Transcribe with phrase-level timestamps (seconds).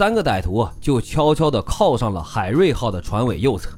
[0.00, 3.68] 三个歹徒就悄悄地靠上了海瑞号的船尾右侧。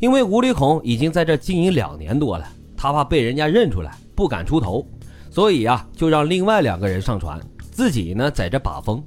[0.00, 2.44] 因为吴立孔已经在这经营两年多了，
[2.76, 4.84] 他怕被人家认出来，不敢出头，
[5.30, 7.40] 所以啊，就让另外两个人上船，
[7.70, 9.00] 自己呢在这把风。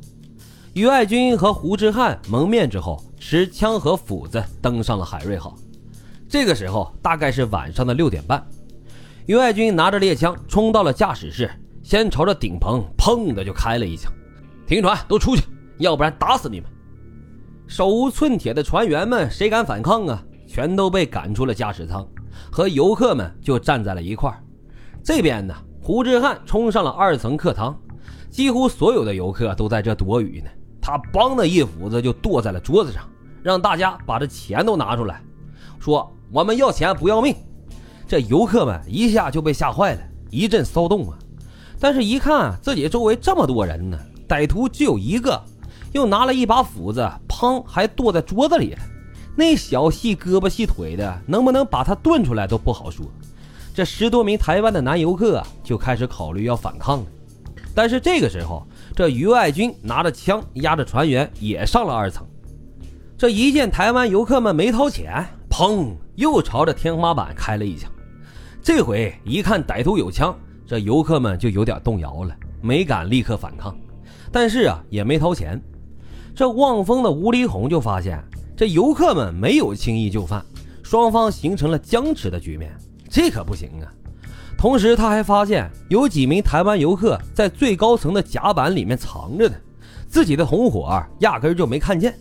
[0.72, 5.54] 于爱军和胡志汉蒙面之后，持枪和斧子登上了海瑞号。
[6.30, 8.42] 这个时候大概是晚上的六点半，
[9.26, 11.52] 于爱军拿着猎枪冲到了驾驶室，
[11.84, 14.10] 先朝着顶棚砰的就开了一枪。
[14.66, 15.44] 停船，都出去，
[15.80, 16.70] 要不然打死你们！
[17.67, 20.23] 手无寸铁的船员们谁敢反抗啊？
[20.45, 22.05] 全都被赶出了驾驶舱，
[22.52, 24.44] 和游客们就站在了一块儿。
[25.04, 27.77] 这边呢，胡志汉冲上了二层客舱，
[28.30, 30.49] 几乎所有的游客都在这躲雨呢。
[30.81, 33.04] 他梆的一斧子就剁在了桌子上，
[33.43, 35.21] 让大家把这钱都拿出来，
[35.80, 37.35] 说我们要钱不要命。
[38.07, 40.02] 这游客们一下就被吓坏了，
[40.32, 41.18] 一阵骚动啊。
[41.80, 45.40] 但是，一看自己周围这么多人呢，歹徒只有一个，
[45.91, 48.79] 又拿了一把斧子，砰，还剁在桌子里了。
[49.35, 53.05] 那小细胳膊细腿的，能不能把他炖出来都不好说。
[53.73, 57.05] 这十多名台湾的男游客啊就开始考虑要反抗了。
[57.73, 62.27] 但是这个时候，这于爱军拿着枪压着船员也上了二层。
[63.18, 67.90] 这一见台湾游客们没掏钱，砰，又朝着天花板开了一枪。
[68.62, 73.74] 这回一看歹徒有枪，这游客们就有点动摇了，没敢立刻反抗。
[74.31, 75.62] 但是啊，也没掏钱。
[76.40, 78.23] 这望风的吴立红就发现。
[78.56, 80.41] 这游客们没有轻易就范，
[80.81, 82.73] 双方形成了僵持的局面，
[83.09, 83.91] 这可不行啊！
[84.57, 89.56] 同时，他还发现有几名台湾游客在最高层的甲板里面藏着呢，
[90.07, 92.18] 自己的同伙压根就没看见。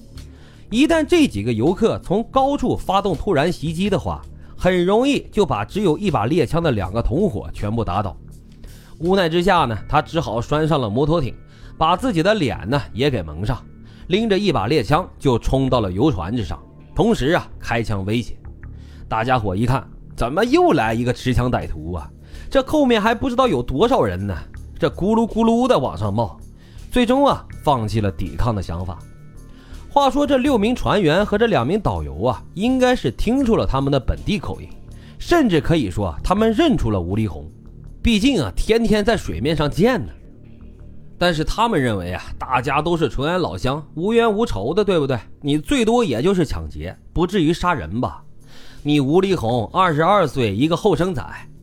[0.69, 4.21] 一旦这几个游客从高处发动突然袭击的话，
[4.57, 8.17] 很容易就把只有一把猎枪的两个同伙全部打倒。
[8.99, 11.37] 无奈之下呢，他只好拴上了摩托艇，
[11.77, 13.65] 把自己的脸呢也给蒙上。
[14.09, 16.59] 拎着一把猎枪就冲到了游船之上，
[16.95, 18.37] 同时啊开枪威胁。
[19.07, 22.11] 大家伙一看，怎么又来一个持枪歹徒啊？
[22.51, 24.37] 这后面还不知道有多少人呢？
[24.79, 26.39] 这咕噜咕噜的往上冒，
[26.91, 28.99] 最终啊放弃了抵抗的想法。
[29.91, 34.69] 话说这六名船员和这两名导游啊，应该是听出了他们的本地口音，
[35.19, 37.51] 甚至可以说他们认出了吴立红，
[38.03, 40.13] 毕竟啊天天在水面上见呢。
[41.19, 45.19] 但是他们认为啊，大家都是淳安老乡，无冤无仇的，对不对？
[45.41, 48.23] 你最多也就是抢劫，不至于杀人吧？
[48.85, 51.23] 你吴立红二十二岁，一个后生仔，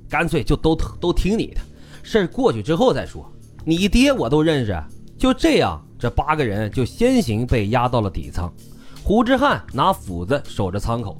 [0.10, 1.62] 干脆就都都听你的，
[2.04, 3.26] 事儿过去之后再说。
[3.64, 4.78] 你爹我都认识。
[5.18, 8.54] 就这样，这八个人就先行被押到了底舱。
[9.02, 11.16] 胡志汉拿斧子守着舱口。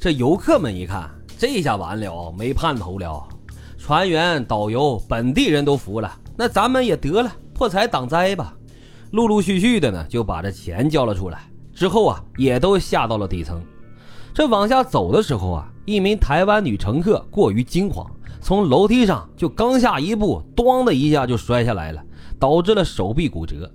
[0.00, 3.22] 这游客们一看，这下完了，没盼头了。
[3.76, 6.10] 船员、导游、本地人都服了。
[6.36, 8.54] 那咱们也得了，破财挡灾吧。
[9.12, 11.48] 陆陆续续的呢，就把这钱交了出来。
[11.72, 13.62] 之后啊，也都下到了底层。
[14.32, 18.04] 这往下走的时候啊，一名台湾女乘客过于惊慌，
[18.40, 22.02] 从楼梯上就刚下一步，咣的一下就摔下来了，
[22.38, 23.70] 导致了手臂骨折。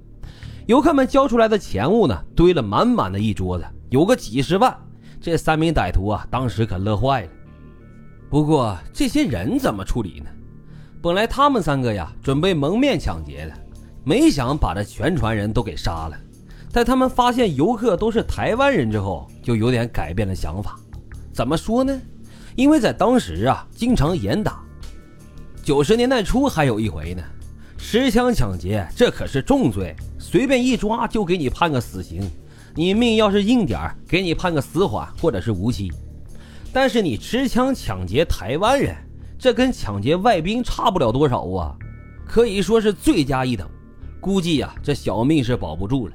[0.65, 4.75] 游客们交出来的钱物呢，堆了满满的一桌子，有个几十万。
[5.21, 7.29] 这三名歹徒啊，当时可乐坏了。
[8.29, 10.29] 不过这些人怎么处理呢？
[11.01, 13.53] 本来他们三个呀准备蒙面抢劫的，
[14.03, 16.17] 没想把这全船人都给杀了。
[16.69, 20.77] 在他们发现游客都是台湾人之后，就有点改变了想法。
[21.31, 21.97] 怎么说呢？
[22.57, 24.61] 因为在当时啊，经常严打。
[25.63, 27.23] 九十年代初还有一回呢，
[27.77, 32.29] 持枪抢劫这可是重罪，随便一抓就给你判个死刑。
[32.75, 35.89] 你命要是硬点给你判个死缓或者是无期。
[36.73, 38.93] 但是你持枪抢劫台湾人。
[39.39, 41.73] 这跟抢劫外宾差不了多少啊，
[42.27, 43.66] 可以说是罪加一等。
[44.19, 46.13] 估计呀，这小命是保不住了。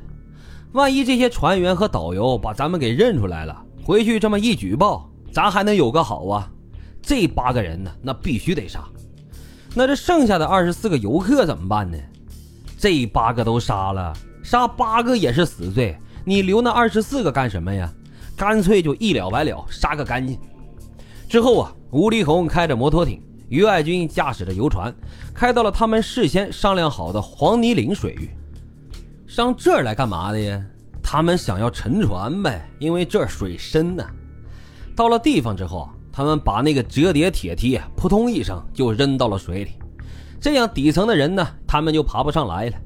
[0.72, 6.50] 万一这些船员和导游把咱们给认出来了，回去这么一举报，咱还能有个好啊？
[7.00, 8.84] 这八个人呢，那必须得杀。
[9.74, 11.96] 那这剩下的二十四个游客怎么办呢？
[12.76, 14.12] 这八个都杀了，
[14.42, 17.90] 杀八个也是死罪，你留那二十四个干什么呀？
[18.36, 20.38] 干脆就一了百了，杀个干净。
[21.26, 21.72] 之后啊。
[21.94, 24.92] 吴立红开着摩托艇，于爱军驾驶着游船，
[25.32, 28.30] 开到了他们事先商量好的黄泥岭水域。
[29.28, 30.60] 上这儿来干嘛的呀？
[31.00, 34.04] 他们想要沉船呗，因为这儿水深呐。
[34.96, 39.70] 到了地方之后，他们把那个折叠铁梯扑通一声就扔到了水里，
[40.40, 42.76] 这样底层的人呢，他们就爬不上来了。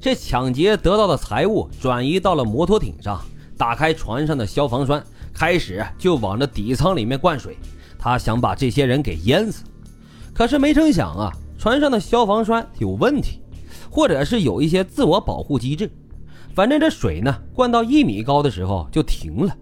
[0.00, 3.20] 这抢劫得到的财物转移到了摩托艇上，
[3.58, 5.04] 打开船上的消防栓，
[5.34, 7.54] 开始就往这底舱里面灌水。
[7.98, 9.64] 他想把这些人给淹死，
[10.32, 13.40] 可是没成想啊，船上的消防栓有问题，
[13.90, 15.90] 或者是有一些自我保护机制。
[16.54, 19.56] 反正这水呢，灌到一米高的时候就停了。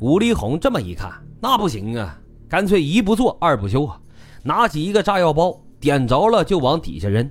[0.00, 2.18] 吴立红这么一看，那不行啊，
[2.48, 4.00] 干脆一不做二不休啊，
[4.42, 7.28] 拿起一个炸药包，点着了就往底下扔。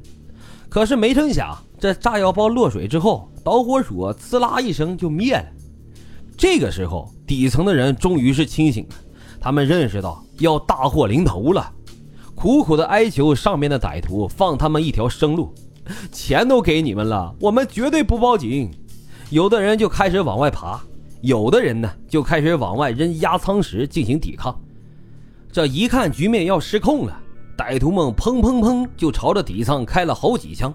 [0.69, 5.45] 可是没成想，这炸药包落水之后，导火索呲啦一声就灭了。
[6.37, 8.95] 这个时候，底层的人终于是清醒了，
[9.41, 11.73] 他们认识到要大祸临头了，
[12.35, 15.51] 苦苦的哀求上面的歹徒放他们一条生路。
[16.11, 18.69] 钱都给你们了，我们绝对不报警。
[19.31, 20.79] 有的人就开始往外爬，
[21.21, 24.55] 有的人呢就开始往外扔压舱石进行抵抗。
[25.51, 27.19] 这一看局面要失控了。
[27.57, 30.73] 歹徒们砰砰砰就朝着底舱开了好几枪，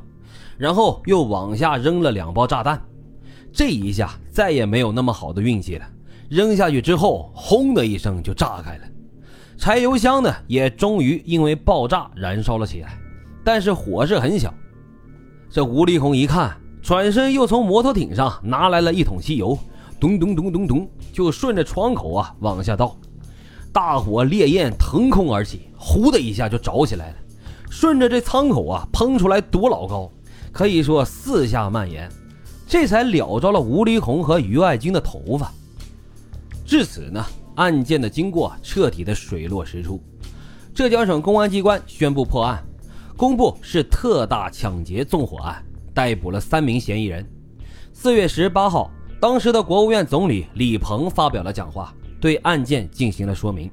[0.59, 2.81] 然后又往下扔了两包炸弹。
[3.53, 5.87] 这一下再也没有那么好的运气了，
[6.28, 8.82] 扔下去之后，轰的一声就炸开了。
[9.58, 12.99] 柴油箱呢也终于因为爆炸燃烧了起来，
[13.44, 14.52] 但是火势很小。
[15.49, 19.58] 这吴立红一看，转身又从摩托艇上拿来了一桶汽油，
[19.99, 22.96] 咚咚咚咚咚就顺着窗口啊往下倒。
[23.73, 27.17] 大火烈焰腾空而起，呼的一下就着起来了，
[27.70, 30.11] 顺着这舱口啊喷出来多老高，
[30.52, 32.11] 可以说四下蔓延，
[32.67, 35.52] 这才燎着了吴立红和于爱军的头发。
[36.67, 37.25] 至此呢，
[37.55, 40.03] 案件的经过彻底的水落石出，
[40.75, 42.61] 浙江省公安机关宣布破案，
[43.17, 45.65] 公布是特大抢劫纵火案，
[45.95, 47.25] 逮捕了三名嫌疑人。
[47.93, 48.91] 四月十八号，
[49.21, 51.95] 当时的国务院总理李鹏发表了讲话。
[52.19, 53.71] 对案件进行了说明。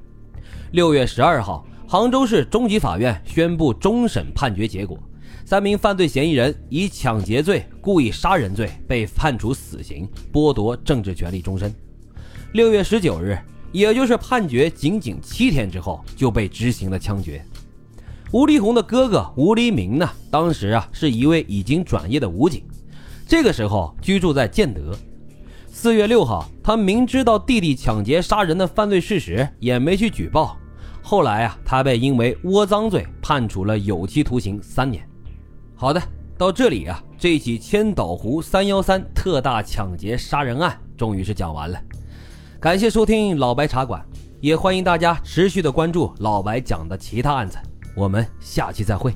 [0.70, 4.96] 六月十二号，杭州市中级法院宣布终审判决结果，
[5.44, 11.74] 三名犯罪嫌疑人以抢劫罪、故意杀人罪被判处死刑，剥夺政治权利终身。
[12.54, 13.36] 六月十九日，
[13.72, 17.44] 也就是判决仅仅七天之后，就被执行了枪决。
[18.30, 22.62] 吴立红的哥哥吴黎明呢，当时啊是一位已经转业的武警，
[23.26, 24.96] 这个时候居住在建德。
[25.66, 30.56] 四月六号，他明知道弟弟抢劫杀人的犯罪事实，也没去举报。
[31.02, 35.04] 后来啊，他被因为窝赃罪判处了有期徒刑三年。
[35.74, 36.00] 好的，
[36.38, 41.76] 到这里啊，这起千岛湖三幺三特大抢劫杀人案终于是讲完了。
[42.64, 44.02] 感谢收听老白茶馆，
[44.40, 47.58] 也欢迎大家持续的关注老白讲的其他案子。
[47.94, 49.14] 我们下期再会。